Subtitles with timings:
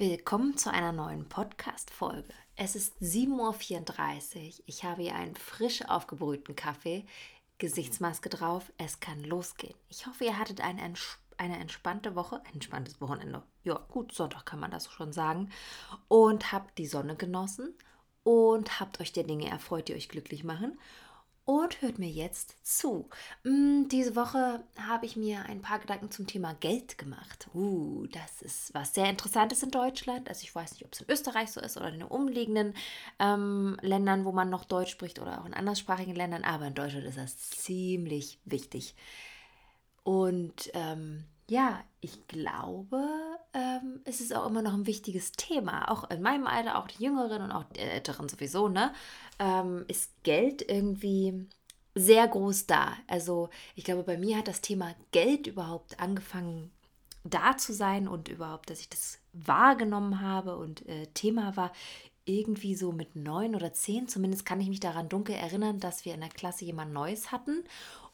[0.00, 2.32] Willkommen zu einer neuen Podcast-Folge.
[2.56, 4.64] Es ist 7.34 Uhr.
[4.64, 7.04] Ich habe hier einen frisch aufgebrühten Kaffee,
[7.58, 8.72] Gesichtsmaske drauf.
[8.78, 9.74] Es kann losgehen.
[9.90, 10.80] Ich hoffe, ihr hattet eine,
[11.36, 13.42] eine entspannte Woche, entspanntes Wochenende.
[13.62, 15.50] Ja, gut, Sonntag kann man das schon sagen.
[16.08, 17.74] Und habt die Sonne genossen
[18.22, 20.78] und habt euch der Dinge erfreut, die euch glücklich machen
[21.44, 23.08] und hört mir jetzt zu.
[23.44, 27.48] Mm, diese Woche habe ich mir ein paar Gedanken zum Thema Geld gemacht.
[27.54, 30.28] Uh, das ist was sehr Interessantes in Deutschland.
[30.28, 32.74] Also ich weiß nicht, ob es in Österreich so ist oder in den umliegenden
[33.18, 37.06] ähm, Ländern, wo man noch Deutsch spricht oder auch in anderssprachigen Ländern, aber in Deutschland
[37.06, 38.94] ist das ziemlich wichtig.
[40.02, 43.06] Und ähm, ja, ich glaube,
[43.52, 45.90] ähm, es ist auch immer noch ein wichtiges Thema.
[45.90, 48.92] Auch in meinem Alter, auch die Jüngeren und auch die Älteren sowieso, ne?
[49.38, 51.46] Ähm, ist Geld irgendwie
[51.94, 52.96] sehr groß da.
[53.06, 56.70] Also ich glaube, bei mir hat das Thema Geld überhaupt angefangen
[57.24, 61.72] da zu sein und überhaupt, dass ich das wahrgenommen habe und äh, Thema war
[62.24, 64.08] irgendwie so mit neun oder zehn.
[64.08, 67.64] Zumindest kann ich mich daran dunkel erinnern, dass wir in der Klasse jemand Neues hatten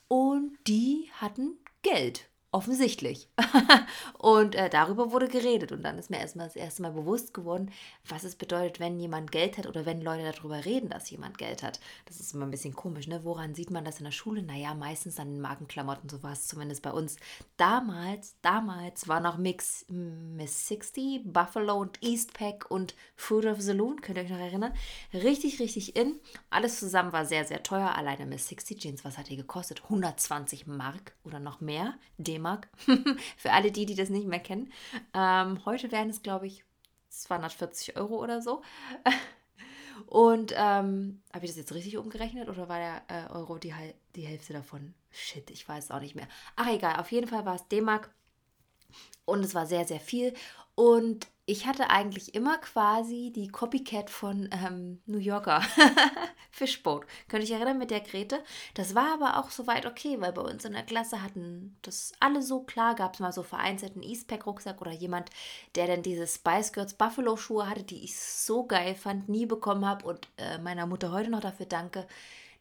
[0.08, 3.28] und die hatten Geld Offensichtlich.
[4.18, 5.72] und äh, darüber wurde geredet.
[5.72, 7.70] Und dann ist mir erstmal das erste Mal bewusst geworden,
[8.08, 11.62] was es bedeutet, wenn jemand Geld hat oder wenn Leute darüber reden, dass jemand Geld
[11.62, 11.80] hat.
[12.06, 13.20] Das ist immer ein bisschen komisch, ne?
[13.24, 14.42] Woran sieht man das in der Schule?
[14.42, 17.16] Naja, meistens an den Markenklamotten, so war es zumindest bei uns.
[17.58, 24.00] Damals, damals war noch Mix Miss 60, Buffalo und Eastpack und Fruit of the Loon,
[24.00, 24.72] könnt ihr euch noch erinnern?
[25.12, 26.18] Richtig, richtig in.
[26.48, 27.94] Alles zusammen war sehr, sehr teuer.
[27.94, 29.82] Alleine Miss 60 Jeans, was hat die gekostet?
[29.82, 31.98] 120 Mark oder noch mehr.
[32.16, 32.68] D-Mark D-Mark.
[33.36, 34.72] Für alle die, die das nicht mehr kennen.
[35.14, 36.64] Ähm, heute wären es, glaube ich,
[37.08, 38.62] 240 Euro oder so.
[40.06, 43.74] Und ähm, habe ich das jetzt richtig umgerechnet oder war der äh, Euro die,
[44.14, 44.94] die Hälfte davon?
[45.10, 46.28] Shit, ich weiß auch nicht mehr.
[46.54, 48.10] Ach egal, auf jeden Fall war es D-Mark
[49.24, 50.34] und es war sehr, sehr viel.
[50.74, 55.62] Und ich hatte eigentlich immer quasi die Copycat von ähm, New Yorker
[56.50, 57.06] Fishboat.
[57.28, 58.42] Könnte ich erinnern mit der Grete?
[58.74, 62.42] Das war aber auch soweit okay, weil bei uns in der Klasse hatten das alle
[62.42, 62.96] so klar.
[62.96, 65.30] Gab es mal so vereinzelt einen Eastpack-Rucksack oder jemand,
[65.76, 70.04] der dann diese Spice Girls Buffalo-Schuhe hatte, die ich so geil fand, nie bekommen habe
[70.04, 72.06] und äh, meiner Mutter heute noch dafür danke,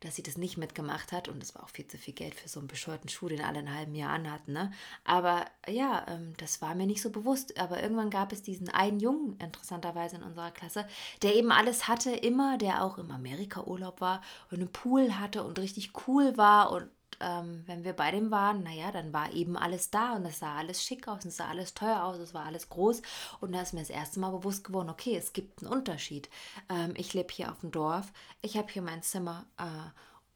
[0.01, 1.28] dass sie das nicht mitgemacht hat.
[1.28, 3.59] Und das war auch viel zu viel Geld für so einen bescheuerten Schuh, den alle
[3.59, 4.53] ein halben Jahr anhatten.
[4.53, 4.72] Ne?
[5.03, 7.59] Aber ja, ähm, das war mir nicht so bewusst.
[7.59, 10.88] Aber irgendwann gab es diesen einen Jungen, interessanterweise in unserer Klasse,
[11.22, 15.59] der eben alles hatte, immer, der auch im Amerika-Urlaub war und einen Pool hatte und
[15.59, 16.89] richtig cool war und
[17.19, 20.55] ähm, wenn wir bei dem waren, naja, dann war eben alles da und es sah
[20.55, 23.01] alles schick aus und es sah alles teuer aus, es war alles groß.
[23.41, 26.29] Und da ist mir das erste Mal bewusst geworden, okay, es gibt einen Unterschied.
[26.69, 28.11] Ähm, ich lebe hier auf dem Dorf,
[28.41, 29.89] ich habe hier mein Zimmer äh,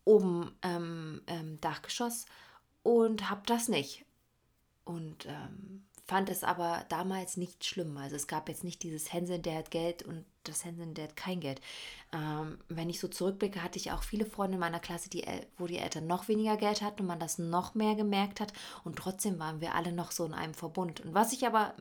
[0.06, 2.26] oben ähm, im Dachgeschoss
[2.84, 4.06] und habe das nicht.
[4.86, 7.96] Und ähm, fand es aber damals nicht schlimm.
[7.98, 11.16] Also es gab jetzt nicht dieses Hänseln, der hat Geld und das Hänseln, der hat
[11.16, 11.62] kein Geld.
[12.12, 15.24] Ähm, wenn ich so zurückblicke, hatte ich auch viele Freunde in meiner Klasse, die,
[15.60, 18.54] wo die Eltern noch weniger Geld hatten und man das noch mehr gemerkt hat.
[18.84, 21.02] Und trotzdem waren wir alle noch so in einem Verbund.
[21.02, 21.76] Und was ich aber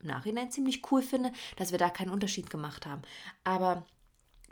[0.00, 3.02] im Nachhinein ziemlich cool finde, dass wir da keinen Unterschied gemacht haben.
[3.44, 3.84] Aber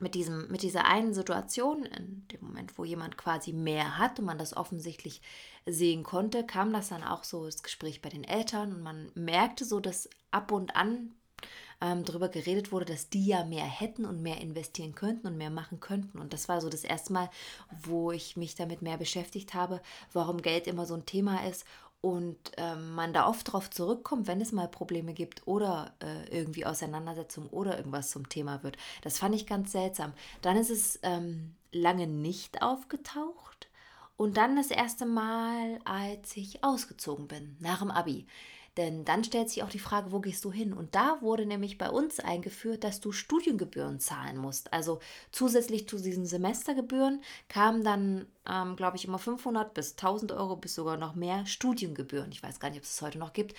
[0.03, 4.27] mit, diesem, mit dieser einen Situation, in dem Moment, wo jemand quasi mehr hat und
[4.27, 5.23] man das offensichtlich
[5.65, 9.65] sehen konnte, kam das dann auch so das Gespräch bei den Eltern und man merkte
[9.65, 11.15] so, dass ab und an
[11.81, 15.51] ähm, darüber geredet wurde, dass die ja mehr hätten und mehr investieren könnten und mehr
[15.51, 16.19] machen könnten.
[16.19, 17.31] Und das war so das erste Mal,
[17.83, 19.81] wo ich mich damit mehr beschäftigt habe,
[20.13, 21.65] warum Geld immer so ein Thema ist
[22.03, 26.67] und ähm, man da oft darauf zurückkommt, wenn es mal Probleme gibt oder äh, irgendwie
[26.67, 28.77] Auseinandersetzungen oder irgendwas zum Thema wird.
[29.03, 30.13] Das fand ich ganz seltsam.
[30.43, 33.69] Dann ist es ähm, lange nicht aufgetaucht
[34.17, 38.27] und dann das erste Mal, als ich ausgezogen bin, nach dem Abi.
[38.79, 40.73] Denn dann stellt sich auch die Frage, wo gehst du hin?
[40.73, 44.73] Und da wurde nämlich bei uns eingeführt, dass du Studiengebühren zahlen musst.
[44.73, 45.01] Also
[45.31, 50.75] zusätzlich zu diesen Semestergebühren kamen dann, ähm, glaube ich, immer 500 bis 1000 Euro bis
[50.75, 52.33] sogar noch mehr Studiengebühren.
[52.33, 53.55] Ich weiß gar nicht, ob es es heute noch gibt.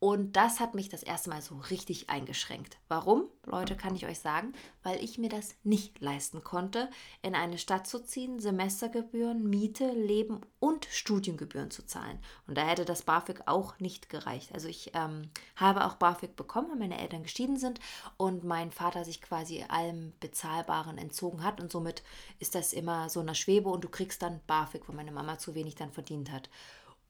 [0.00, 2.76] Und das hat mich das erste Mal so richtig eingeschränkt.
[2.88, 3.24] Warum?
[3.46, 4.52] Leute, kann ich euch sagen,
[4.82, 6.90] weil ich mir das nicht leisten konnte,
[7.22, 12.18] in eine Stadt zu ziehen, Semestergebühren, Miete, Leben und Studiengebühren zu zahlen.
[12.46, 14.52] Und da hätte das BAföG auch nicht gereicht.
[14.52, 17.80] Also ich ähm, habe auch BAföG bekommen, weil meine Eltern geschieden sind
[18.16, 21.60] und mein Vater sich quasi allem Bezahlbaren entzogen hat.
[21.60, 22.02] Und somit
[22.40, 25.54] ist das immer so eine Schwebe und du kriegst dann BAföG, weil meine Mama zu
[25.54, 26.50] wenig dann verdient hat.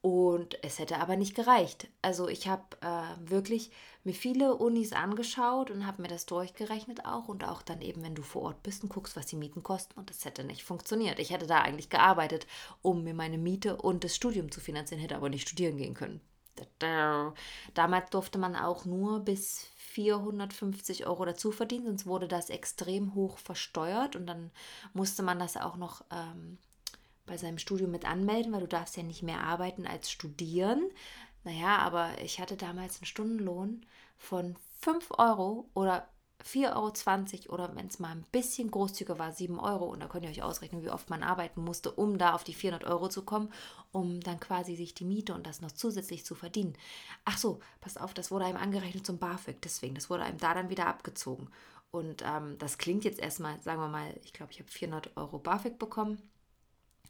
[0.05, 1.89] Und es hätte aber nicht gereicht.
[2.03, 3.71] Also ich habe äh, wirklich
[4.05, 7.29] mir viele Unis angeschaut und habe mir das durchgerechnet auch.
[7.29, 9.99] Und auch dann eben, wenn du vor Ort bist und guckst, was die Mieten kosten.
[9.99, 11.19] Und das hätte nicht funktioniert.
[11.21, 12.47] Ich hätte da eigentlich gearbeitet,
[12.83, 16.21] um mir meine Miete und das Studium zu finanzieren, hätte aber nicht studieren gehen können.
[17.73, 23.39] Damals durfte man auch nur bis 450 Euro dazu verdient, sonst wurde das extrem hoch
[23.39, 24.50] versteuert und dann
[24.93, 26.59] musste man das auch noch ähm,
[27.26, 30.91] bei seinem Studium mit anmelden, weil du darfst ja nicht mehr arbeiten als studieren.
[31.44, 33.85] Naja, aber ich hatte damals einen Stundenlohn
[34.17, 36.09] von 5 Euro oder
[36.44, 39.87] 4,20 Euro oder wenn es mal ein bisschen großzügiger war, 7 Euro.
[39.87, 42.55] Und da könnt ihr euch ausrechnen, wie oft man arbeiten musste, um da auf die
[42.55, 43.50] 400 Euro zu kommen,
[43.93, 46.75] um dann quasi sich die Miete und das noch zusätzlich zu verdienen.
[47.25, 50.55] Ach so, passt auf, das wurde einem angerechnet zum BAföG, deswegen, das wurde einem da
[50.55, 51.49] dann wieder abgezogen.
[51.91, 55.38] Und ähm, das klingt jetzt erstmal, sagen wir mal, ich glaube, ich habe 400 Euro
[55.38, 56.21] BAföG bekommen.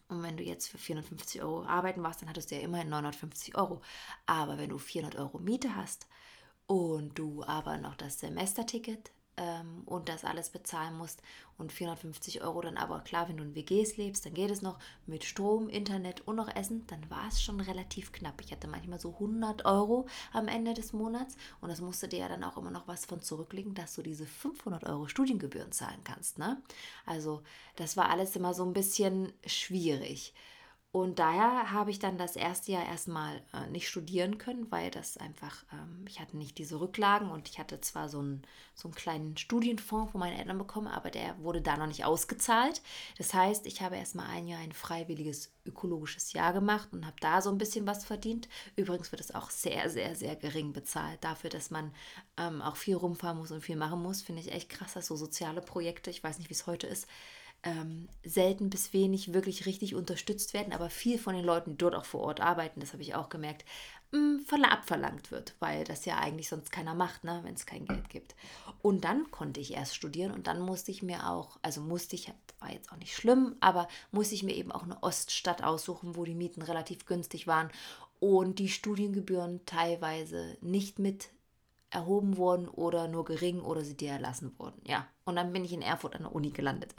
[0.08, 3.56] Und wenn du jetzt für 450 Euro arbeiten warst, dann hattest du ja immerhin 950
[3.56, 3.80] Euro.
[4.26, 6.06] Aber wenn du 400 Euro Miete hast
[6.66, 11.22] und du aber noch das Semesterticket ähm, und das alles bezahlen musst
[11.56, 14.78] und 450 Euro dann aber klar, wenn du in WGs lebst, dann geht es noch
[15.06, 18.40] mit Strom, Internet und noch Essen, dann war es schon relativ knapp.
[18.40, 22.28] Ich hatte manchmal so 100 Euro am Ende des Monats und das musste dir ja
[22.28, 26.38] dann auch immer noch was von zurücklegen, dass du diese 500 Euro Studiengebühren zahlen kannst.
[26.38, 26.60] Ne?
[27.06, 27.42] Also
[27.76, 30.34] das war alles immer so ein bisschen schwierig.
[30.94, 35.17] Und daher habe ich dann das erste Jahr erstmal äh, nicht studieren können, weil das
[35.17, 38.43] einfach, ähm, ich hatte nicht diese Rücklagen und ich hatte zwar so einen,
[38.76, 42.81] so einen kleinen Studienfonds von meinen Eltern bekommen, aber der wurde da noch nicht ausgezahlt.
[43.19, 47.43] Das heißt, ich habe erstmal ein Jahr ein freiwilliges ökologisches Jahr gemacht und habe da
[47.43, 48.49] so ein bisschen was verdient.
[48.76, 51.25] Übrigens wird es auch sehr, sehr, sehr gering bezahlt.
[51.25, 51.93] Dafür, dass man
[52.37, 55.17] ähm, auch viel rumfahren muss und viel machen muss, finde ich echt krass, dass so
[55.17, 57.08] soziale Projekte, ich weiß nicht, wie es heute ist,
[57.64, 61.94] ähm, selten bis wenig wirklich richtig unterstützt werden, aber viel von den Leuten, die dort
[61.94, 63.64] auch vor Ort arbeiten, das habe ich auch gemerkt,
[64.12, 67.87] mh, mm, abverlangt wird, weil das ja eigentlich sonst keiner macht, ne, wenn es kein
[67.87, 68.34] Geld gibt.
[68.82, 72.32] Und dann konnte ich erst studieren und dann musste ich mir auch, also musste ich,
[72.61, 76.25] war jetzt auch nicht schlimm, aber musste ich mir eben auch eine Oststadt aussuchen, wo
[76.25, 77.70] die Mieten relativ günstig waren
[78.20, 81.28] und die Studiengebühren teilweise nicht mit
[81.94, 84.81] erhoben wurden oder nur gering oder sie dir erlassen wurden.
[84.85, 86.94] Ja, und dann bin ich in Erfurt an der Uni gelandet.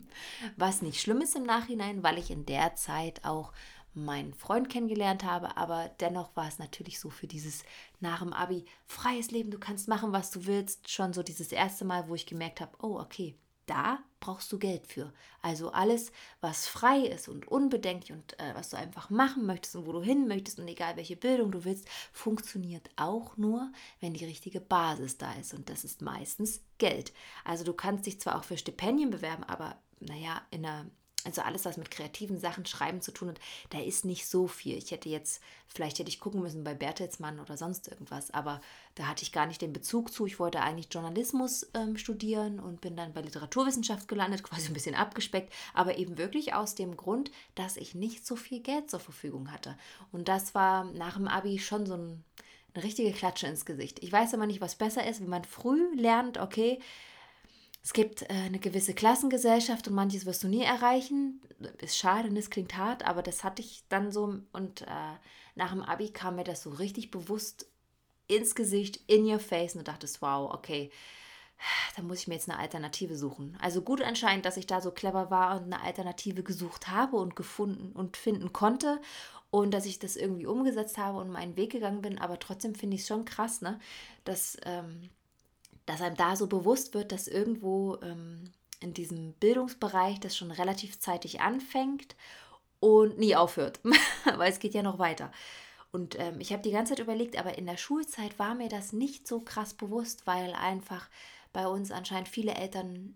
[0.56, 3.52] Was nicht schlimm ist im Nachhinein, weil ich in der Zeit auch
[3.94, 7.64] meinen Freund kennengelernt habe, aber dennoch war es natürlich so für dieses
[8.00, 11.84] nach dem Abi freies Leben, du kannst machen, was du willst, schon so dieses erste
[11.84, 13.34] Mal, wo ich gemerkt habe, oh, okay,
[13.68, 15.12] da brauchst du Geld für.
[15.42, 19.86] Also alles, was frei ist und unbedenklich und äh, was du einfach machen möchtest und
[19.86, 23.70] wo du hin möchtest und egal welche Bildung du willst, funktioniert auch nur,
[24.00, 25.54] wenn die richtige Basis da ist.
[25.54, 27.12] Und das ist meistens Geld.
[27.44, 30.86] Also du kannst dich zwar auch für Stipendien bewerben, aber naja, in einer
[31.28, 34.78] also alles, was mit kreativen Sachen, Schreiben zu tun hat, da ist nicht so viel.
[34.78, 38.62] Ich hätte jetzt, vielleicht hätte ich gucken müssen bei Bertelsmann oder sonst irgendwas, aber
[38.94, 40.24] da hatte ich gar nicht den Bezug zu.
[40.24, 44.94] Ich wollte eigentlich Journalismus ähm, studieren und bin dann bei Literaturwissenschaft gelandet, quasi ein bisschen
[44.94, 49.52] abgespeckt, aber eben wirklich aus dem Grund, dass ich nicht so viel Geld zur Verfügung
[49.52, 49.76] hatte.
[50.12, 52.24] Und das war nach dem Abi schon so ein,
[52.72, 54.02] eine richtige Klatsche ins Gesicht.
[54.02, 56.80] Ich weiß aber nicht, was besser ist, wenn man früh lernt, okay,
[57.82, 61.40] es gibt äh, eine gewisse Klassengesellschaft und manches wirst du nie erreichen.
[61.78, 64.40] Ist schade es klingt hart, aber das hatte ich dann so.
[64.52, 65.16] Und äh,
[65.54, 67.66] nach dem Abi kam mir das so richtig bewusst
[68.26, 70.90] ins Gesicht, in your face und du dachtest, wow, okay,
[71.96, 73.56] da muss ich mir jetzt eine Alternative suchen.
[73.60, 77.36] Also gut anscheinend, dass ich da so clever war und eine Alternative gesucht habe und
[77.36, 79.00] gefunden und finden konnte
[79.50, 82.18] und dass ich das irgendwie umgesetzt habe und meinen Weg gegangen bin.
[82.18, 83.80] Aber trotzdem finde ich es schon krass, ne?
[84.24, 85.08] dass ähm,
[85.88, 91.00] dass einem da so bewusst wird, dass irgendwo ähm, in diesem Bildungsbereich das schon relativ
[91.00, 92.14] zeitig anfängt
[92.80, 93.80] und nie aufhört,
[94.36, 95.32] weil es geht ja noch weiter.
[95.90, 98.92] Und ähm, ich habe die ganze Zeit überlegt, aber in der Schulzeit war mir das
[98.92, 101.08] nicht so krass bewusst, weil einfach
[101.52, 103.14] bei uns anscheinend viele Eltern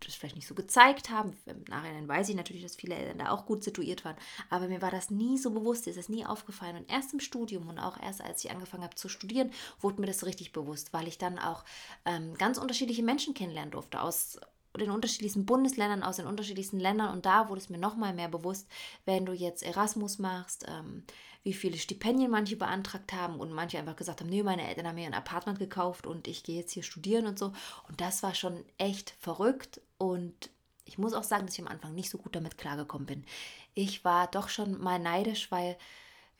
[0.00, 1.36] das vielleicht nicht so gezeigt haben.
[1.46, 4.16] Im Nachhinein weiß ich natürlich, dass viele Eltern da auch gut situiert waren,
[4.50, 6.76] aber mir war das nie so bewusst, ist das nie aufgefallen.
[6.76, 9.50] Und erst im Studium und auch erst als ich angefangen habe zu studieren,
[9.80, 11.64] wurde mir das richtig bewusst, weil ich dann auch
[12.04, 14.38] ähm, ganz unterschiedliche Menschen kennenlernen durfte aus
[14.76, 17.12] den unterschiedlichsten Bundesländern, aus den unterschiedlichsten Ländern.
[17.12, 18.68] Und da wurde es mir nochmal mehr bewusst,
[19.04, 21.04] wenn du jetzt Erasmus machst, ähm,
[21.48, 24.96] wie viele Stipendien manche beantragt haben und manche einfach gesagt haben, nee, meine Eltern haben
[24.96, 27.54] mir ein Apartment gekauft und ich gehe jetzt hier studieren und so.
[27.88, 30.50] Und das war schon echt verrückt und
[30.84, 33.24] ich muss auch sagen, dass ich am Anfang nicht so gut damit klargekommen bin.
[33.72, 35.78] Ich war doch schon mal neidisch, weil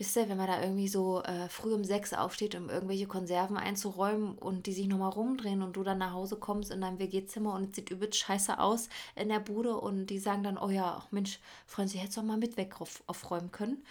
[0.00, 3.56] Wisst ihr, wenn man da irgendwie so äh, früh um sechs aufsteht, um irgendwelche Konserven
[3.56, 7.52] einzuräumen und die sich nochmal rumdrehen und du dann nach Hause kommst in deinem WG-Zimmer
[7.52, 11.04] und es sieht übelst scheiße aus in der Bude und die sagen dann, oh ja,
[11.10, 13.84] Mensch, Freund, Sie hättest doch mal mit weg auf, aufräumen können,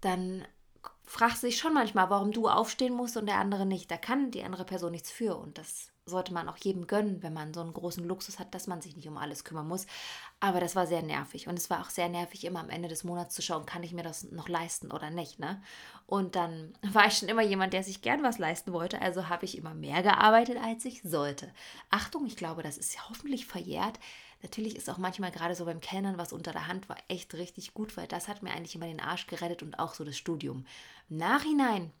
[0.00, 0.44] dann
[1.04, 3.90] fragst du dich schon manchmal, warum du aufstehen musst und der andere nicht.
[3.90, 7.32] Da kann die andere Person nichts für und das sollte man auch jedem gönnen, wenn
[7.32, 9.86] man so einen großen Luxus hat, dass man sich nicht um alles kümmern muss.
[10.40, 13.04] Aber das war sehr nervig und es war auch sehr nervig, immer am Ende des
[13.04, 15.38] Monats zu schauen, kann ich mir das noch leisten oder nicht.
[15.38, 15.62] Ne?
[16.06, 19.44] Und dann war ich schon immer jemand, der sich gern was leisten wollte, also habe
[19.44, 21.52] ich immer mehr gearbeitet, als ich sollte.
[21.90, 23.98] Achtung, ich glaube, das ist hoffentlich verjährt.
[24.42, 27.74] Natürlich ist auch manchmal gerade so beim Kellnern was unter der Hand war echt richtig
[27.74, 30.64] gut, weil das hat mir eigentlich immer den Arsch gerettet und auch so das Studium.
[31.10, 31.92] Nachhinein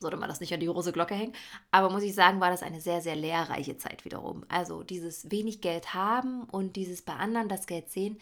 [0.00, 1.34] sollte man das nicht an die große Glocke hängen.
[1.70, 4.44] Aber muss ich sagen, war das eine sehr, sehr lehrreiche Zeit wiederum.
[4.48, 8.18] Also dieses wenig Geld haben und dieses bei anderen das Geld sehen,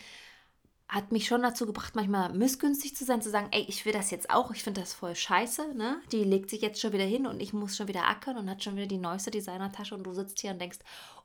[0.88, 4.10] hat mich schon dazu gebracht, manchmal missgünstig zu sein, zu sagen, ey, ich will das
[4.10, 6.00] jetzt auch, ich finde das voll scheiße, ne?
[6.12, 8.62] Die legt sich jetzt schon wieder hin und ich muss schon wieder ackern und hat
[8.62, 10.78] schon wieder die neueste Designertasche und du sitzt hier und denkst,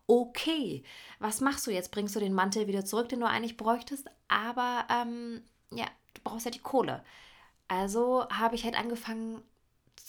[0.07, 0.83] okay,
[1.19, 1.91] was machst du jetzt?
[1.91, 4.09] Bringst du den Mantel wieder zurück, den du eigentlich bräuchtest?
[4.27, 7.03] Aber ähm, ja, du brauchst ja die Kohle.
[7.67, 9.43] Also habe ich halt angefangen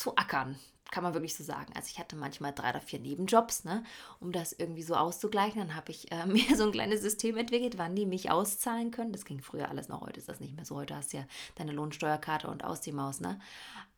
[0.00, 0.56] zu ackern,
[0.90, 1.72] kann man wirklich so sagen.
[1.76, 3.84] Also ich hatte manchmal drei oder vier Nebenjobs, ne,
[4.18, 5.60] um das irgendwie so auszugleichen.
[5.60, 9.12] Dann habe ich äh, mir so ein kleines System entwickelt, wann die mich auszahlen können.
[9.12, 10.76] Das ging früher alles noch, heute ist das nicht mehr so.
[10.76, 11.24] Heute hast du ja
[11.56, 13.38] deine Lohnsteuerkarte und aus die Maus, ne?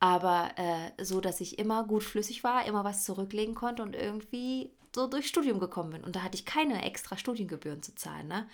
[0.01, 4.73] Aber äh, so, dass ich immer gut flüssig war, immer was zurücklegen konnte und irgendwie
[4.95, 6.05] so durchs Studium gekommen bin.
[6.05, 8.29] Und da hatte ich keine extra Studiengebühren zu zahlen.
[8.29, 8.47] Ne?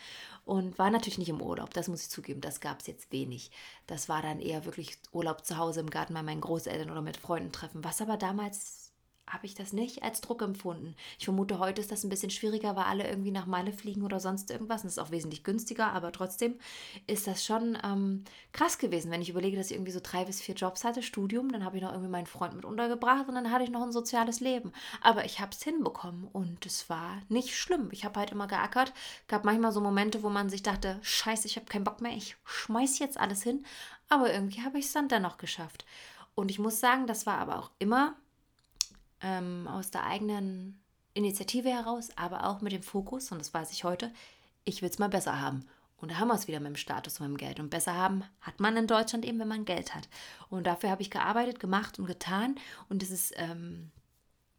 [0.45, 3.51] Und war natürlich nicht im Urlaub, das muss ich zugeben, das gab es jetzt wenig.
[3.87, 7.17] Das war dann eher wirklich Urlaub zu Hause im Garten bei meinen Großeltern oder mit
[7.17, 8.88] Freunden treffen, was aber damals
[9.29, 10.95] habe ich das nicht als Druck empfunden.
[11.19, 14.21] Ich vermute, heute ist das ein bisschen schwieriger, weil alle irgendwie nach Malle fliegen oder
[14.21, 14.83] sonst irgendwas.
[14.83, 16.59] Und das ist auch wesentlich günstiger, aber trotzdem
[17.07, 20.41] ist das schon ähm, krass gewesen, wenn ich überlege, dass ich irgendwie so drei bis
[20.41, 23.51] vier Jobs hatte, Studium, dann habe ich noch irgendwie meinen Freund mit untergebracht und dann
[23.51, 24.73] hatte ich noch ein soziales Leben.
[25.01, 27.89] Aber ich habe es hinbekommen und es war nicht schlimm.
[27.93, 28.93] Ich habe halt immer geackert.
[29.27, 32.37] Gab manchmal so Momente, wo man sich dachte, scheiße, ich habe keinen Bock mehr, ich
[32.45, 33.65] schmeiß jetzt alles hin.
[34.09, 35.85] Aber irgendwie habe ich es dann dennoch geschafft.
[36.35, 38.15] Und ich muss sagen, das war aber auch immer
[39.23, 40.81] ähm, aus der eigenen
[41.15, 44.13] Initiative heraus, aber auch mit dem Fokus, und das weiß ich heute,
[44.65, 45.65] ich will es mal besser haben.
[46.01, 47.59] Und da haben wir es wieder mit dem Status und mit dem Geld.
[47.59, 50.09] Und besser haben hat man in Deutschland eben, wenn man Geld hat.
[50.49, 52.55] Und dafür habe ich gearbeitet, gemacht und getan.
[52.89, 53.91] Und es ist ähm,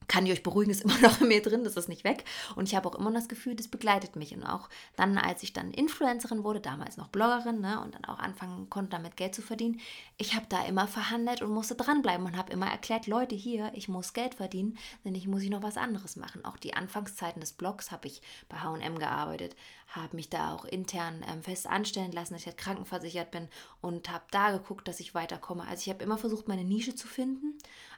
[0.10, 2.26] kann ich euch beruhigen, ist immer noch in mir drin, das ist nicht weg.
[2.58, 4.36] Und ich habe auch immer das Gefühl, das begleitet mich.
[4.36, 8.20] Und auch dann, als ich dann Influencerin wurde, damals noch Bloggerin, ne, und dann auch
[8.20, 9.80] anfangen konnte, damit Geld zu verdienen,
[10.18, 13.88] ich habe da immer verhandelt und musste dranbleiben und habe immer erklärt, Leute, hier, ich
[13.88, 16.44] muss Geld verdienen, denn ich muss ich noch was anderes machen.
[16.44, 19.56] Auch die Anfangszeiten des Blogs habe ich bei H&M gearbeitet,
[19.88, 23.48] habe mich da auch intern ähm, fest anstellen lassen, dass ich halt krankenversichert bin
[23.82, 25.64] und habe da geguckt, dass ich weiterkomme.
[25.68, 27.58] Also ich habe immer versucht, meine Nische zu finden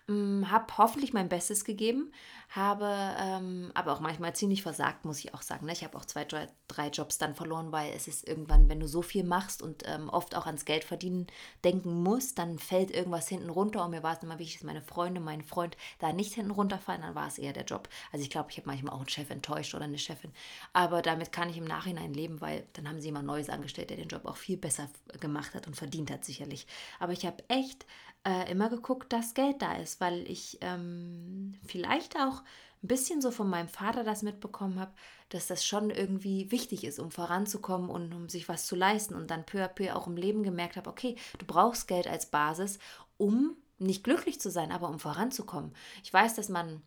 [0.09, 2.11] habe hoffentlich mein Bestes gegeben,
[2.49, 5.65] habe ähm, aber auch manchmal ziemlich versagt, muss ich auch sagen.
[5.65, 5.71] Ne?
[5.71, 8.87] Ich habe auch zwei, drei, drei, Jobs dann verloren, weil es ist irgendwann, wenn du
[8.87, 11.27] so viel machst und ähm, oft auch ans Geld verdienen
[11.63, 13.85] denken musst, dann fällt irgendwas hinten runter.
[13.85, 17.01] Und mir war es immer wichtig, dass meine Freunde, mein Freund da nicht hinten runterfallen,
[17.01, 17.87] dann war es eher der Job.
[18.11, 20.33] Also ich glaube, ich habe manchmal auch einen Chef enttäuscht oder eine Chefin.
[20.73, 23.97] Aber damit kann ich im Nachhinein leben, weil dann haben sie jemand Neues angestellt, der
[23.97, 24.89] den Job auch viel besser
[25.21, 26.67] gemacht hat und verdient hat, sicherlich.
[26.99, 27.85] Aber ich habe echt
[28.23, 32.43] äh, immer geguckt, dass Geld da ist, weil ich ähm, vielleicht auch
[32.83, 34.91] ein bisschen so von meinem Vater das mitbekommen habe,
[35.29, 39.29] dass das schon irgendwie wichtig ist, um voranzukommen und um sich was zu leisten und
[39.29, 42.79] dann peu à peu auch im Leben gemerkt habe, okay, du brauchst Geld als Basis,
[43.17, 45.73] um nicht glücklich zu sein, aber um voranzukommen.
[46.03, 46.81] Ich weiß, dass man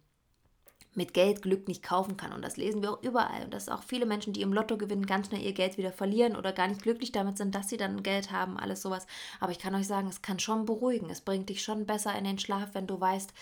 [0.94, 2.32] mit Geld Glück nicht kaufen kann.
[2.32, 3.44] Und das lesen wir auch überall.
[3.44, 6.36] Und dass auch viele Menschen, die im Lotto gewinnen, ganz schnell ihr Geld wieder verlieren
[6.36, 9.06] oder gar nicht glücklich damit sind, dass sie dann Geld haben, alles sowas.
[9.40, 11.10] Aber ich kann euch sagen, es kann schon beruhigen.
[11.10, 13.32] Es bringt dich schon besser in den Schlaf, wenn du weißt,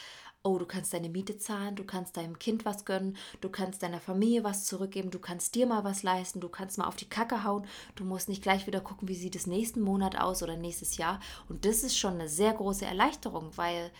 [0.45, 4.01] oh, du kannst deine Miete zahlen, du kannst deinem Kind was gönnen, du kannst deiner
[4.01, 7.45] Familie was zurückgeben, du kannst dir mal was leisten, du kannst mal auf die Kacke
[7.45, 10.97] hauen, du musst nicht gleich wieder gucken, wie sieht es nächsten Monat aus oder nächstes
[10.97, 11.21] Jahr.
[11.49, 13.93] Und das ist schon eine sehr große Erleichterung, weil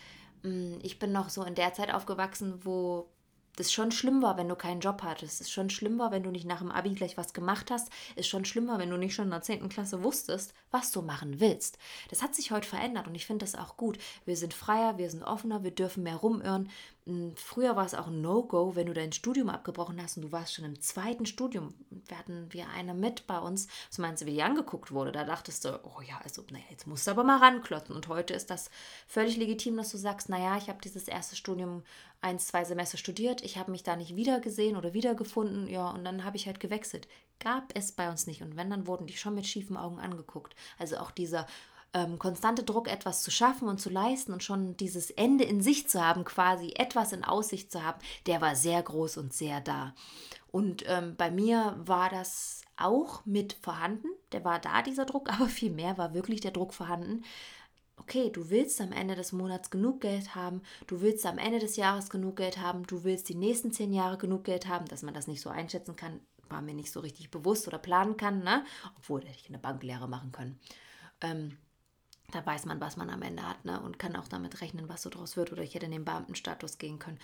[0.43, 3.07] mh, mm, ich bin noch so in der Zeit aufgewachsen, wo
[3.55, 5.35] das schon schlimm war, wenn du keinen Job hattest.
[5.35, 7.89] Es ist schon schlimm war, wenn du nicht nach dem Abi gleich was gemacht hast.
[8.15, 9.69] Es ist schon schlimmer, wenn du nicht schon in der 10.
[9.69, 11.77] Klasse wusstest, was du machen willst.
[12.09, 13.97] Das hat sich heute verändert und ich finde das auch gut.
[14.25, 16.69] Wir sind freier, wir sind offener, wir dürfen mehr rumirren.
[17.05, 20.31] Hm, früher war es auch ein No-Go, wenn du dein Studium abgebrochen hast und du
[20.31, 21.73] warst schon im zweiten Studium.
[21.89, 25.11] Wir hatten wir eine mit bei uns, was meinst du, wie die angeguckt wurde?
[25.11, 27.95] Da dachtest du, oh ja, also, naja, jetzt musst du aber mal ranklotzen.
[27.95, 28.69] Und heute ist das
[29.07, 31.83] völlig legitim, dass du sagst, naja, ich habe dieses erste Studium
[32.23, 36.23] ein, zwei Semester studiert, ich habe mich da nicht wiedergesehen oder wiedergefunden, ja, und dann
[36.23, 37.07] habe ich halt gewechselt.
[37.39, 38.41] Gab es bei uns nicht.
[38.41, 40.55] Und wenn, dann wurden die schon mit schiefen Augen angeguckt.
[40.79, 41.45] Also auch dieser
[41.93, 45.89] ähm, konstante Druck, etwas zu schaffen und zu leisten und schon dieses Ende in sich
[45.89, 49.93] zu haben, quasi etwas in Aussicht zu haben, der war sehr groß und sehr da.
[50.51, 54.07] Und ähm, bei mir war das auch mit vorhanden.
[54.31, 57.23] Der war da, dieser Druck, aber viel mehr war wirklich der Druck vorhanden,
[57.97, 61.75] okay, du willst am Ende des Monats genug Geld haben, du willst am Ende des
[61.75, 65.13] Jahres genug Geld haben, du willst die nächsten zehn Jahre genug Geld haben, dass man
[65.13, 66.19] das nicht so einschätzen kann,
[66.49, 68.65] war mir nicht so richtig bewusst oder planen kann, ne?
[68.97, 70.59] Obwohl, hätte ich eine Banklehre machen können.
[71.21, 71.57] Ähm,
[72.31, 73.79] da weiß man, was man am Ende hat ne?
[73.79, 75.51] und kann auch damit rechnen, was so draus wird.
[75.51, 77.19] Oder ich hätte in den Beamtenstatus gehen können.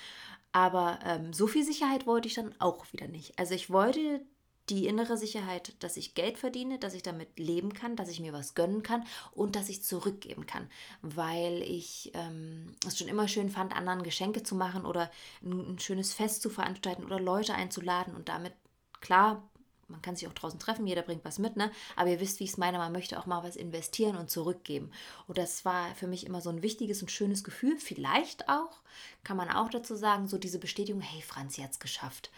[0.51, 3.37] Aber ähm, so viel Sicherheit wollte ich dann auch wieder nicht.
[3.39, 4.21] Also ich wollte
[4.69, 8.33] die innere Sicherheit, dass ich Geld verdiene, dass ich damit leben kann, dass ich mir
[8.33, 10.69] was gönnen kann und dass ich zurückgeben kann,
[11.01, 15.11] weil ich ähm, es schon immer schön fand, anderen Geschenke zu machen oder
[15.43, 18.53] ein, ein schönes Fest zu veranstalten oder Leute einzuladen und damit,
[19.01, 19.43] klar,
[19.89, 21.71] man kann sich auch draußen treffen, jeder bringt was mit, ne?
[21.95, 24.91] Aber ihr wisst, wie ich es meine, man möchte auch mal was investieren und zurückgeben.
[25.27, 27.75] Und das war für mich immer so ein wichtiges und schönes Gefühl.
[27.77, 28.81] Vielleicht auch,
[29.23, 32.29] kann man auch dazu sagen, so diese Bestätigung, hey, Franzi hat es geschafft.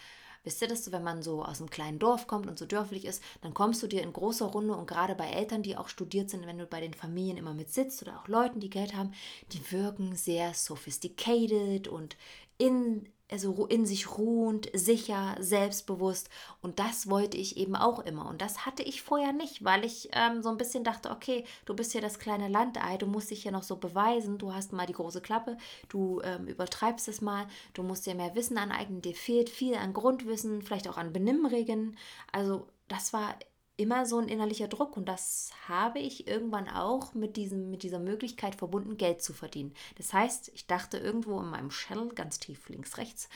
[0.44, 3.22] Wisst ihr das, wenn man so aus einem kleinen Dorf kommt und so dörflich ist,
[3.42, 6.48] dann kommst du dir in großer Runde und gerade bei Eltern, die auch studiert sind,
[6.48, 9.14] wenn du bei den Familien immer mit sitzt oder auch Leuten, die Geld haben,
[9.52, 12.18] die wirken sehr sophisticated und
[12.62, 16.30] in also in sich ruhend, sicher, selbstbewusst.
[16.62, 18.28] Und das wollte ich eben auch immer.
[18.28, 21.74] Und das hatte ich vorher nicht, weil ich ähm, so ein bisschen dachte, okay, du
[21.74, 24.86] bist hier das kleine Landei, du musst dich hier noch so beweisen, du hast mal
[24.86, 29.16] die große Klappe, du ähm, übertreibst es mal, du musst dir mehr Wissen aneignen, dir
[29.16, 31.98] fehlt viel an Grundwissen, vielleicht auch an Benimmregeln.
[32.34, 33.36] Also das war
[33.82, 38.00] immer so ein innerlicher Druck und das habe ich irgendwann auch mit, diesem, mit dieser
[38.00, 39.74] Möglichkeit verbunden, Geld zu verdienen.
[39.98, 43.30] Das heißt, ich dachte irgendwo in meinem Shell, ganz tief links, rechts,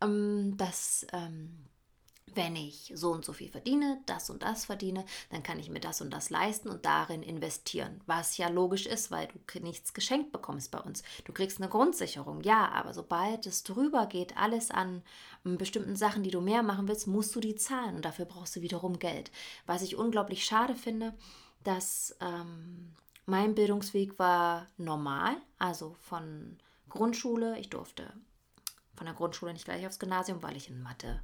[0.00, 1.50] ähm, dass ähm,
[2.38, 5.80] wenn ich so und so viel verdiene, das und das verdiene, dann kann ich mir
[5.80, 8.00] das und das leisten und darin investieren.
[8.06, 11.02] Was ja logisch ist, weil du nichts geschenkt bekommst bei uns.
[11.24, 15.02] Du kriegst eine Grundsicherung, ja, aber sobald es drüber geht, alles an
[15.42, 18.54] hm, bestimmten Sachen, die du mehr machen willst, musst du die zahlen und dafür brauchst
[18.54, 19.32] du wiederum Geld.
[19.66, 21.14] Was ich unglaublich schade finde,
[21.64, 22.92] dass ähm,
[23.26, 26.56] mein Bildungsweg war normal, also von
[26.88, 27.58] Grundschule.
[27.58, 28.12] Ich durfte
[28.94, 31.20] von der Grundschule nicht gleich aufs Gymnasium, weil ich in Mathe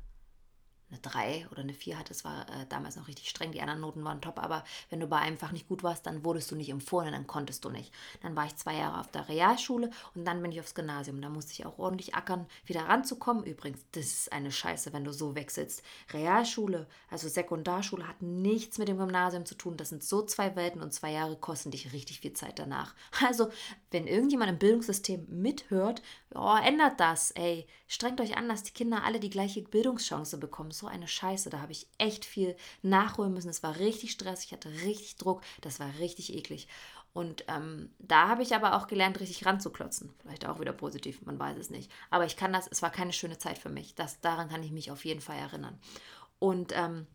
[0.91, 3.81] eine 3 oder eine 4 hatte, das war äh, damals noch richtig streng, die anderen
[3.81, 6.57] Noten waren top, aber wenn du bei einem Fach nicht gut warst, dann wurdest du
[6.57, 7.93] nicht empfohlen, dann konntest du nicht.
[8.23, 11.21] Dann war ich zwei Jahre auf der Realschule und dann bin ich aufs Gymnasium.
[11.21, 13.45] Da musste ich auch ordentlich ackern, wieder ranzukommen.
[13.45, 15.83] Übrigens, das ist eine Scheiße, wenn du so wechselst.
[16.13, 19.77] Realschule, also Sekundarschule, hat nichts mit dem Gymnasium zu tun.
[19.77, 22.95] Das sind so zwei Welten und zwei Jahre kosten dich richtig viel Zeit danach.
[23.25, 23.49] Also,
[23.91, 26.03] wenn irgendjemand im Bildungssystem mithört,
[26.35, 27.67] oh, ändert das, ey.
[27.87, 30.71] Strengt euch an, dass die Kinder alle die gleiche Bildungschance bekommen.
[30.71, 31.51] So eine Scheiße.
[31.51, 33.49] Da habe ich echt viel nachholen müssen.
[33.49, 35.43] Es war richtig stressig, ich hatte richtig Druck.
[35.61, 36.69] Das war richtig eklig.
[37.13, 40.13] Und ähm, da habe ich aber auch gelernt, richtig ranzuklotzen.
[40.21, 41.91] Vielleicht auch wieder positiv, man weiß es nicht.
[42.11, 43.95] Aber ich kann das, es war keine schöne Zeit für mich.
[43.95, 45.79] Das, daran kann ich mich auf jeden Fall erinnern.
[46.41, 47.07] Und ähm,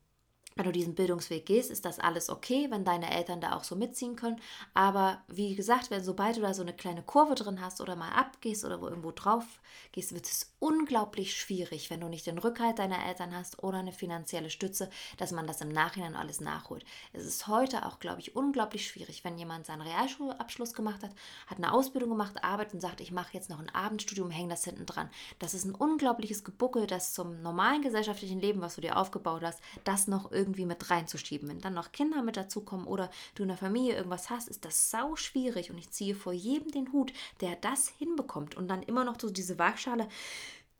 [0.59, 3.77] wenn du diesen Bildungsweg gehst, ist das alles okay, wenn deine Eltern da auch so
[3.77, 4.41] mitziehen können.
[4.73, 8.11] Aber wie gesagt, wenn sobald du da so eine kleine Kurve drin hast oder mal
[8.11, 9.45] abgehst oder wo irgendwo drauf
[9.93, 13.93] gehst, wird es unglaublich schwierig, wenn du nicht den Rückhalt deiner Eltern hast oder eine
[13.93, 16.83] finanzielle Stütze, dass man das im Nachhinein alles nachholt.
[17.13, 21.11] Es ist heute auch, glaube ich, unglaublich schwierig, wenn jemand seinen Realschulabschluss gemacht hat,
[21.47, 24.65] hat eine Ausbildung gemacht, arbeitet und sagt, ich mache jetzt noch ein Abendstudium, hänge das
[24.65, 25.09] hinten dran.
[25.39, 29.61] Das ist ein unglaubliches Gebuckel, das zum normalen gesellschaftlichen Leben, was du dir aufgebaut hast,
[29.85, 31.47] das noch irgendwie irgendwie mit reinzuschieben.
[31.47, 34.89] Wenn dann noch Kinder mit dazukommen oder du in der Familie irgendwas hast, ist das
[34.89, 39.03] sau schwierig und ich ziehe vor jedem den Hut, der das hinbekommt und dann immer
[39.03, 40.09] noch so diese Waagschale,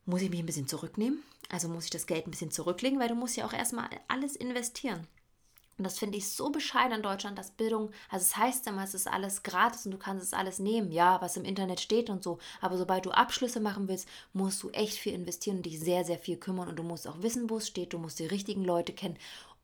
[0.06, 1.22] muss ich mich ein bisschen zurücknehmen?
[1.48, 4.34] Also muss ich das Geld ein bisschen zurücklegen, weil du musst ja auch erstmal alles
[4.34, 5.06] investieren.
[5.80, 8.92] Und das finde ich so bescheiden in Deutschland, dass Bildung, also es heißt immer, es
[8.92, 12.22] ist alles gratis und du kannst es alles nehmen, ja, was im Internet steht und
[12.22, 12.38] so.
[12.60, 16.18] Aber sobald du Abschlüsse machen willst, musst du echt viel investieren und dich sehr, sehr
[16.18, 16.68] viel kümmern.
[16.68, 19.16] Und du musst auch wissen, wo es steht, du musst die richtigen Leute kennen.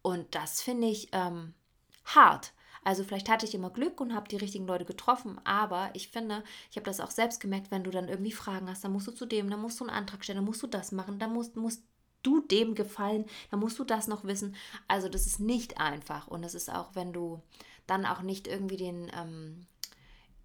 [0.06, 1.52] Und das finde ich ähm,
[2.04, 2.52] hart.
[2.84, 6.44] Also vielleicht hatte ich immer Glück und habe die richtigen Leute getroffen, aber ich finde,
[6.70, 9.10] ich habe das auch selbst gemerkt, wenn du dann irgendwie Fragen hast, dann musst du
[9.10, 11.56] zu dem, dann musst du einen Antrag stellen, dann musst du das machen, dann musst,
[11.56, 11.82] musst
[12.22, 14.54] du dem gefallen, dann musst du das noch wissen.
[14.86, 17.42] Also das ist nicht einfach und es ist auch, wenn du
[17.88, 19.66] dann auch nicht irgendwie den ähm,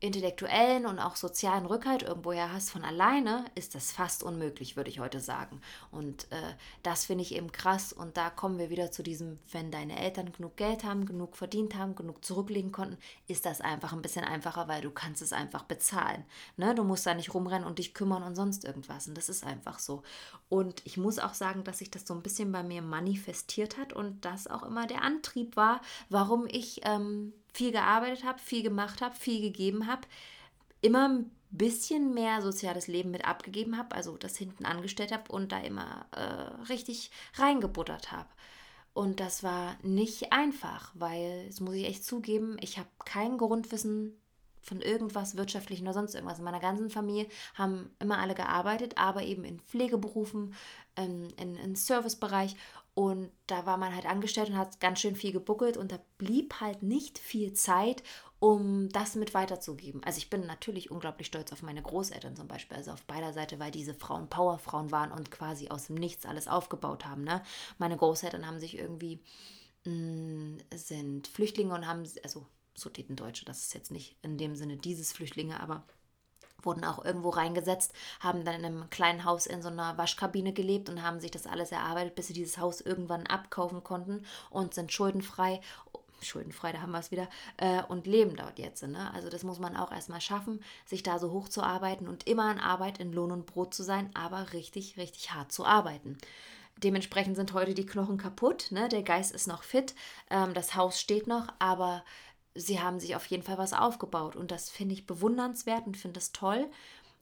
[0.02, 5.00] intellektuellen und auch sozialen Rückhalt irgendwoher hast von alleine, ist das fast unmöglich, würde ich
[5.00, 5.62] heute sagen.
[5.92, 7.94] Und äh, das finde ich eben krass.
[7.94, 11.76] Und da kommen wir wieder zu diesem, wenn deine Eltern genug Geld haben, genug verdient
[11.76, 15.64] haben, genug zurücklegen konnten, ist das einfach ein bisschen einfacher, weil du kannst es einfach
[15.64, 16.26] bezahlen.
[16.58, 16.74] Ne?
[16.74, 19.08] Du musst da nicht rumrennen und dich kümmern und sonst irgendwas.
[19.08, 20.02] Und das ist einfach so.
[20.50, 23.94] Und ich muss auch sagen, dass sich das so ein bisschen bei mir manifestiert hat
[23.94, 29.02] und das auch immer der Antrieb war, warum ich ähm, viel gearbeitet habe, viel gemacht
[29.02, 30.08] habe, viel gegeben habe,
[30.82, 35.52] immer ein bisschen mehr soziales Leben mit abgegeben habe, also das hinten angestellt habe und
[35.52, 38.30] da immer äh, richtig reingebuttert habe.
[38.94, 44.18] Und das war nicht einfach, weil, das muss ich echt zugeben, ich habe kein Grundwissen
[44.62, 46.38] von irgendwas wirtschaftlichen oder sonst irgendwas.
[46.38, 50.54] In meiner ganzen Familie haben immer alle gearbeitet, aber eben in Pflegeberufen,
[50.96, 52.56] in, in, in Servicebereich.
[52.94, 56.60] Und da war man halt angestellt und hat ganz schön viel gebuckelt und da blieb
[56.60, 58.04] halt nicht viel Zeit,
[58.40, 60.04] um das mit weiterzugeben.
[60.04, 63.60] Also ich bin natürlich unglaublich stolz auf meine Großeltern zum Beispiel, also auf beider Seite,
[63.60, 67.24] weil diese Frauen Powerfrauen waren und quasi aus dem Nichts alles aufgebaut haben.
[67.24, 67.42] Ne?
[67.78, 69.22] Meine Großeltern haben sich irgendwie,
[69.86, 74.78] mh, mm, sind Flüchtlinge und haben, also Sudetendeutsche, das ist jetzt nicht in dem Sinne
[74.78, 75.86] dieses Flüchtlinge, aber
[76.64, 80.90] wurden auch irgendwo reingesetzt, haben dann in einem kleinen Haus in so einer Waschkabine gelebt
[80.90, 84.92] und haben sich das alles erarbeitet, bis sie dieses Haus irgendwann abkaufen konnten und sind
[84.92, 85.62] schuldenfrei.
[86.24, 88.84] Schuldenfrei, da haben wir es wieder, äh, und leben dort jetzt.
[88.84, 89.12] Ne?
[89.14, 92.52] Also das muss man auch erstmal schaffen, sich da so hoch zu arbeiten und immer
[92.52, 96.18] in Arbeit, in Lohn und Brot zu sein, aber richtig, richtig hart zu arbeiten.
[96.84, 98.90] Dementsprechend sind heute die Knochen kaputt, ne?
[98.90, 99.94] der Geist ist noch fit,
[100.30, 102.04] ähm, das Haus steht noch, aber
[102.56, 106.20] sie haben sich auf jeden Fall was aufgebaut und das finde ich bewundernswert und finde
[106.20, 106.70] es toll.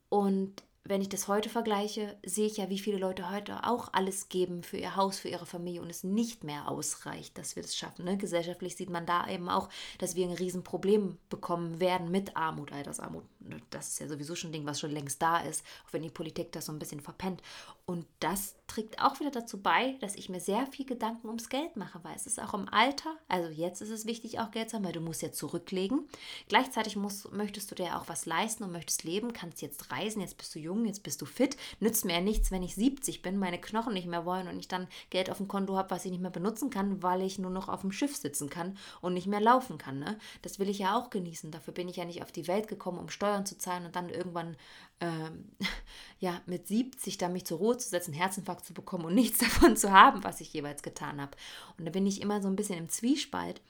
[0.10, 4.28] Und wenn ich das heute vergleiche, sehe ich ja, wie viele Leute heute auch alles
[4.30, 7.76] geben für ihr Haus, für ihre Familie und es nicht mehr ausreicht, dass wir das
[7.76, 8.06] schaffen.
[8.06, 8.18] Ne?
[8.18, 13.24] Gesellschaftlich sieht man da eben auch, dass wir ein Riesenproblem bekommen werden mit Armut, Altersarmut.
[13.70, 16.10] Das ist ja sowieso schon ein Ding, was schon längst da ist, auch wenn die
[16.10, 17.44] Politik das so ein bisschen verpennt.
[17.86, 21.76] Und das trägt auch wieder dazu bei, dass ich mir sehr viel Gedanken ums Geld
[21.76, 24.78] mache, weil es ist auch im Alter, also jetzt ist es wichtig, auch Geld zu
[24.78, 26.08] haben, weil du musst ja zurücklegen.
[26.48, 30.38] Gleichzeitig musst, möchtest du dir auch was leisten und möchtest leben, kannst jetzt reisen, jetzt
[30.38, 31.58] bist du jung, jetzt bist du fit.
[31.80, 34.68] Nützt mir ja nichts, wenn ich 70 bin, meine Knochen nicht mehr wollen und ich
[34.68, 37.52] dann Geld auf dem Konto habe, was ich nicht mehr benutzen kann, weil ich nur
[37.52, 40.00] noch auf dem Schiff sitzen kann und nicht mehr laufen kann.
[40.00, 40.18] Ne?
[40.42, 41.52] Das will ich ja auch genießen.
[41.52, 44.10] Dafür bin ich ja nicht auf die Welt gekommen, um Steuern zu zahlen und dann
[44.10, 44.56] irgendwann
[45.02, 45.52] ähm,
[46.20, 49.78] ja, mit 70 da mich zur Ruhe zu setzen, Herzinfarkt zu bekommen und nichts davon
[49.78, 51.38] zu haben, was ich jeweils getan habe.
[51.78, 53.62] Und da bin ich immer so ein bisschen im Zwiespalt,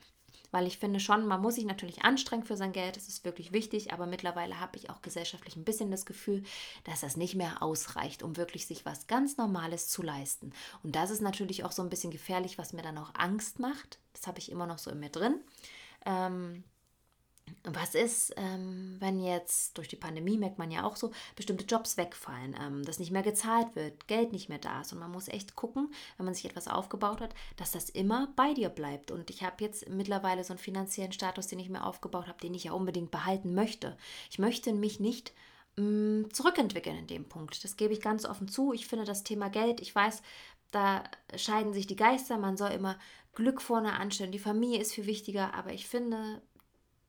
[0.52, 3.54] weil ich finde schon, man muss sich natürlich anstrengen für sein Geld, das ist wirklich
[3.54, 6.44] wichtig, aber mittlerweile habe ich auch gesellschaftlich ein bisschen das Gefühl,
[6.86, 10.52] dass das nicht mehr ausreicht, um wirklich sich was ganz Normales zu leisten.
[10.84, 14.00] Und das ist natürlich auch so ein bisschen gefährlich, was mir dann auch Angst macht.
[14.14, 15.40] Das habe ich immer noch so in mir drin.
[16.06, 16.64] Ähm,
[17.64, 21.98] was ist, ähm, wenn jetzt durch die Pandemie, merkt man ja auch so, bestimmte Jobs
[21.98, 24.94] wegfallen, ähm, dass nicht mehr gezahlt wird, Geld nicht mehr da ist.
[24.94, 28.54] Und man muss echt gucken, wenn man sich etwas aufgebaut hat, dass das immer bei
[28.54, 29.12] dir bleibt.
[29.12, 32.54] Und ich habe jetzt mittlerweile so einen finanziellen Status, den ich mir aufgebaut habe, den
[32.54, 33.98] ich ja unbedingt behalten möchte.
[34.30, 35.34] Ich möchte mich nicht
[35.78, 37.64] mh, mm, zurückentwickeln in dem Punkt.
[37.64, 38.74] Das gebe ich ganz offen zu.
[38.74, 40.22] Ich finde das Thema Geld, ich weiß,
[40.72, 41.04] da
[41.36, 42.38] scheiden sich die Geister.
[42.38, 42.98] Man soll immer
[43.34, 44.32] Glück vorne anstellen.
[44.32, 46.42] Die Familie ist viel wichtiger, aber ich finde,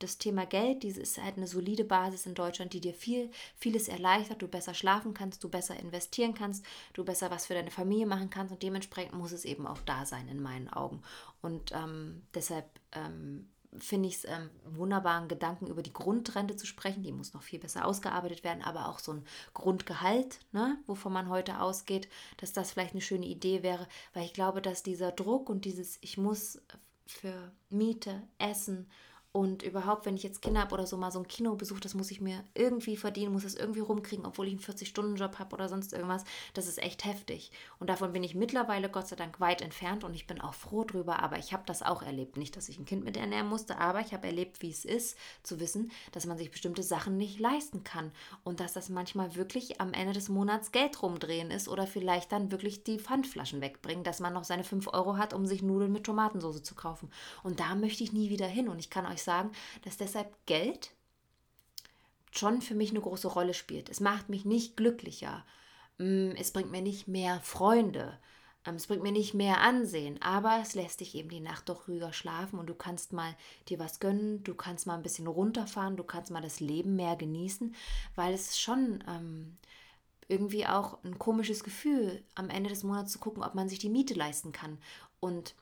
[0.00, 3.88] das Thema Geld, diese ist halt eine solide Basis in Deutschland, die dir viel, vieles
[3.88, 8.06] erleichtert, du besser schlafen kannst, du besser investieren kannst, du besser was für deine Familie
[8.06, 11.02] machen kannst und dementsprechend muss es eben auch da sein in meinen Augen.
[11.42, 17.02] Und ähm, deshalb ähm, finde ich es ähm, wunderbaren Gedanken, über die Grundrente zu sprechen.
[17.02, 21.28] Die muss noch viel besser ausgearbeitet werden, aber auch so ein Grundgehalt, ne, wovon man
[21.28, 22.08] heute ausgeht,
[22.38, 25.98] dass das vielleicht eine schöne Idee wäre, weil ich glaube, dass dieser Druck und dieses,
[26.00, 26.60] ich muss
[27.06, 28.88] für Miete, Essen,
[29.32, 32.10] und überhaupt, wenn ich jetzt Kinder habe oder so mal so ein Kinobesuch, das muss
[32.10, 35.92] ich mir irgendwie verdienen, muss das irgendwie rumkriegen, obwohl ich einen 40-Stunden-Job habe oder sonst
[35.92, 36.24] irgendwas.
[36.52, 37.52] Das ist echt heftig.
[37.78, 40.82] Und davon bin ich mittlerweile Gott sei Dank weit entfernt und ich bin auch froh
[40.82, 41.22] drüber.
[41.22, 42.38] Aber ich habe das auch erlebt.
[42.38, 45.16] Nicht, dass ich ein Kind mit ernähren musste, aber ich habe erlebt, wie es ist,
[45.44, 48.10] zu wissen, dass man sich bestimmte Sachen nicht leisten kann.
[48.42, 52.50] Und dass das manchmal wirklich am Ende des Monats Geld rumdrehen ist oder vielleicht dann
[52.50, 56.02] wirklich die Pfandflaschen wegbringen, dass man noch seine 5 Euro hat, um sich Nudeln mit
[56.02, 57.10] Tomatensauce zu kaufen.
[57.44, 58.68] Und da möchte ich nie wieder hin.
[58.68, 59.52] Und ich kann euch sagen,
[59.82, 60.92] dass deshalb Geld
[62.32, 63.88] schon für mich eine große Rolle spielt.
[63.88, 65.44] Es macht mich nicht glücklicher.
[65.98, 68.18] Mm, es bringt mir nicht mehr Freunde.
[68.66, 71.88] Ähm, es bringt mir nicht mehr Ansehen, aber es lässt dich eben die Nacht doch
[71.88, 73.34] ruhiger schlafen und du kannst mal
[73.68, 77.16] dir was gönnen, du kannst mal ein bisschen runterfahren, du kannst mal das Leben mehr
[77.16, 77.74] genießen,
[78.14, 79.56] weil es ist schon ähm,
[80.28, 83.88] irgendwie auch ein komisches Gefühl, am Ende des Monats zu gucken, ob man sich die
[83.88, 84.78] Miete leisten kann.
[85.18, 85.54] Und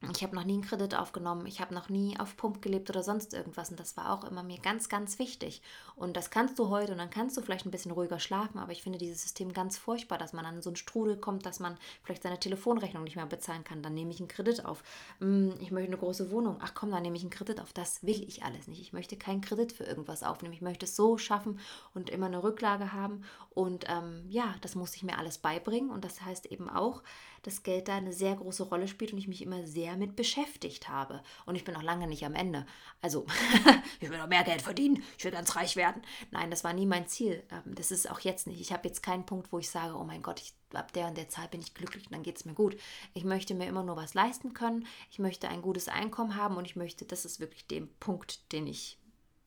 [0.00, 3.02] ich habe noch nie einen Kredit aufgenommen, ich habe noch nie auf Pump gelebt oder
[3.02, 5.60] sonst irgendwas und das war auch immer mir ganz, ganz wichtig.
[5.96, 8.70] Und das kannst du heute und dann kannst du vielleicht ein bisschen ruhiger schlafen, aber
[8.70, 11.76] ich finde dieses System ganz furchtbar, dass man an so einen Strudel kommt, dass man
[12.04, 13.82] vielleicht seine Telefonrechnung nicht mehr bezahlen kann.
[13.82, 14.84] Dann nehme ich einen Kredit auf.
[15.18, 16.58] Hm, ich möchte eine große Wohnung.
[16.60, 17.72] Ach komm, dann nehme ich einen Kredit auf.
[17.72, 18.80] Das will ich alles nicht.
[18.80, 20.54] Ich möchte keinen Kredit für irgendwas aufnehmen.
[20.54, 21.58] Ich möchte es so schaffen
[21.92, 23.24] und immer eine Rücklage haben.
[23.50, 27.02] Und ähm, ja, das muss ich mir alles beibringen und das heißt eben auch,
[27.42, 30.88] dass Geld da eine sehr große Rolle spielt und ich mich immer sehr mit beschäftigt
[30.88, 31.22] habe.
[31.46, 32.66] Und ich bin noch lange nicht am Ende.
[33.00, 33.26] Also,
[34.00, 36.02] ich will noch mehr Geld verdienen, ich will ganz reich werden.
[36.30, 37.42] Nein, das war nie mein Ziel.
[37.50, 38.60] Ähm, das ist auch jetzt nicht.
[38.60, 41.16] Ich habe jetzt keinen Punkt, wo ich sage, oh mein Gott, ich, ab der und
[41.16, 42.76] der Zahl bin ich glücklich und dann geht es mir gut.
[43.14, 44.86] Ich möchte mir immer nur was leisten können.
[45.10, 48.66] Ich möchte ein gutes Einkommen haben und ich möchte, das ist wirklich der Punkt, den
[48.66, 48.98] ich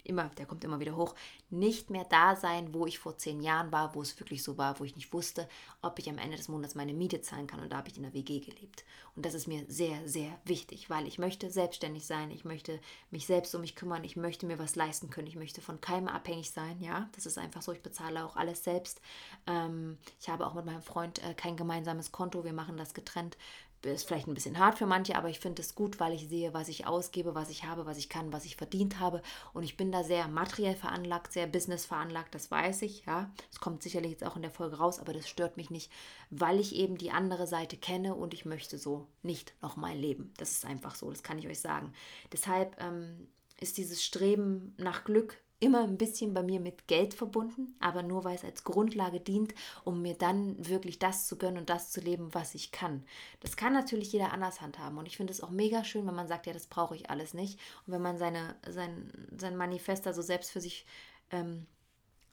[0.03, 1.15] immer, der kommt immer wieder hoch,
[1.49, 4.79] nicht mehr da sein, wo ich vor zehn Jahren war, wo es wirklich so war,
[4.79, 5.47] wo ich nicht wusste,
[5.81, 7.59] ob ich am Ende des Monats meine Miete zahlen kann.
[7.59, 8.85] Und da habe ich in der WG gelebt.
[9.15, 13.25] Und das ist mir sehr, sehr wichtig, weil ich möchte selbstständig sein, ich möchte mich
[13.25, 16.51] selbst um mich kümmern, ich möchte mir was leisten können, ich möchte von keinem abhängig
[16.51, 16.79] sein.
[16.81, 17.71] Ja, das ist einfach so.
[17.71, 19.01] Ich bezahle auch alles selbst.
[19.47, 22.43] Ähm, ich habe auch mit meinem Freund äh, kein gemeinsames Konto.
[22.43, 23.37] Wir machen das getrennt
[23.83, 26.53] ist vielleicht ein bisschen hart für manche, aber ich finde es gut, weil ich sehe,
[26.53, 29.21] was ich ausgebe, was ich habe, was ich kann, was ich verdient habe.
[29.53, 33.31] Und ich bin da sehr materiell veranlagt, sehr business veranlagt, das weiß ich, ja.
[33.51, 35.91] Es kommt sicherlich jetzt auch in der Folge raus, aber das stört mich nicht,
[36.29, 40.33] weil ich eben die andere Seite kenne und ich möchte so nicht nochmal leben.
[40.37, 41.93] Das ist einfach so, das kann ich euch sagen.
[42.31, 43.27] Deshalb ähm,
[43.59, 48.23] ist dieses Streben nach Glück immer ein bisschen bei mir mit Geld verbunden, aber nur
[48.23, 49.53] weil es als Grundlage dient,
[49.85, 53.05] um mir dann wirklich das zu gönnen und das zu leben, was ich kann.
[53.39, 56.27] Das kann natürlich jeder anders handhaben und ich finde es auch mega schön, wenn man
[56.27, 60.23] sagt, ja, das brauche ich alles nicht und wenn man seine, sein, sein Manifest also
[60.23, 60.85] selbst für sich
[61.29, 61.67] ähm,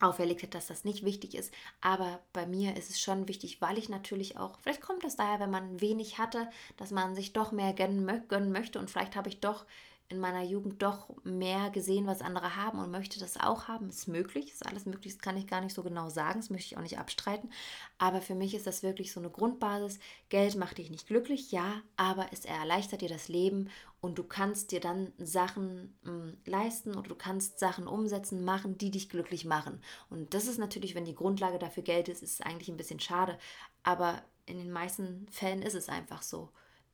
[0.00, 1.52] auferlegt hat, dass das nicht wichtig ist.
[1.80, 5.40] Aber bei mir ist es schon wichtig, weil ich natürlich auch, vielleicht kommt das daher,
[5.40, 9.28] wenn man wenig hatte, dass man sich doch mehr gönnen, gönnen möchte und vielleicht habe
[9.28, 9.66] ich doch
[10.10, 13.90] in meiner Jugend doch mehr gesehen, was andere haben und möchte das auch haben.
[13.90, 16.66] Ist möglich, ist alles möglich, das kann ich gar nicht so genau sagen, das möchte
[16.66, 17.50] ich auch nicht abstreiten.
[17.98, 19.98] Aber für mich ist das wirklich so eine Grundbasis.
[20.30, 23.68] Geld macht dich nicht glücklich, ja, aber es erleichtert dir das Leben
[24.00, 28.78] und du kannst dir dann Sachen mh, hm, leisten oder du kannst Sachen umsetzen, machen,
[28.78, 29.82] die dich glücklich machen.
[30.08, 33.00] Und das ist natürlich, wenn die Grundlage dafür Geld ist, ist es eigentlich ein bisschen
[33.00, 33.38] schade.
[33.82, 36.50] Aber in den meisten Fällen ist es einfach so.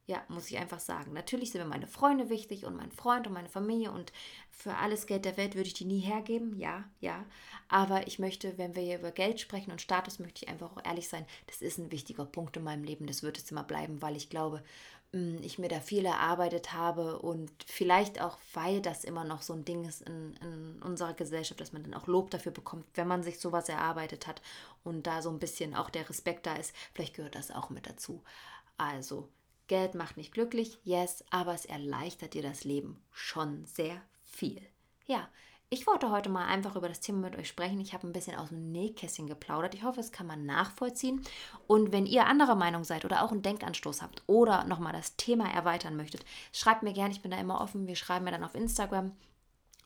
[0.07, 1.15] Ja, muss ich einfach sagen.
[1.15, 4.13] Natürlich sind mir meine Freunde wichtig und mein Freund und meine Familie und
[4.51, 6.59] für alles Geld der Welt würde ich die nie hergeben.
[6.59, 7.25] Ja, ja.
[7.69, 10.85] Aber ich möchte, wenn wir hier über Geld sprechen und Status, möchte ich einfach auch
[10.85, 13.07] ehrlich sein, das ist ein wichtiger Punkt in meinem Leben.
[13.07, 14.63] Das wird es immer bleiben, weil ich glaube,
[15.13, 19.55] mm, ich mir da viel erarbeitet habe und vielleicht auch, weil das immer noch so
[19.55, 23.09] ein Ding ist in, in unserer Gesellschaft, dass man dann auch Lob dafür bekommt, wenn
[23.09, 24.43] man sich sowas erarbeitet hat
[24.85, 26.75] und da so ein bisschen auch der Respekt da ist.
[26.93, 28.23] Vielleicht gehört das auch mit dazu.
[28.77, 29.29] Also,
[29.67, 34.61] Geld macht nicht glücklich, yes, aber es erleichtert dir das Leben schon sehr viel.
[35.07, 35.29] Ja,
[35.71, 37.81] ich wollte heute mal einfach über das Thema mit euch sprechen.
[37.81, 39.75] Ich habe ein bisschen aus dem Nähkästchen geplaudert.
[39.75, 41.23] Ich hoffe, es kann man nachvollziehen.
[41.67, 45.51] Und wenn ihr anderer Meinung seid oder auch einen Denkanstoß habt oder nochmal das Thema
[45.51, 47.13] erweitern möchtet, schreibt mir gerne.
[47.13, 47.87] Ich bin da immer offen.
[47.87, 49.17] Wir schreiben mir dann auf Instagram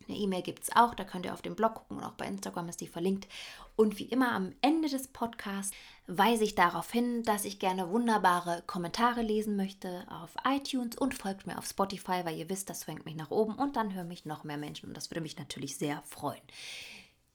[0.09, 2.27] eine E-Mail gibt es auch, da könnt ihr auf dem Blog gucken und auch bei
[2.27, 3.29] Instagram ist die verlinkt.
[3.77, 5.73] Und wie immer am Ende des Podcasts
[6.07, 11.47] weise ich darauf hin, dass ich gerne wunderbare Kommentare lesen möchte auf iTunes und folgt
[11.47, 14.25] mir auf Spotify, weil ihr wisst, das fängt mich nach oben und dann hören mich
[14.25, 16.43] noch mehr Menschen und das würde mich natürlich sehr freuen.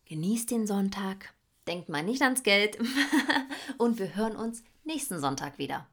[0.05, 1.33] Genießt den Sonntag,
[1.67, 2.77] denkt mal nicht ans Geld
[3.77, 5.87] und wir hören uns nächsten Sonntag wieder.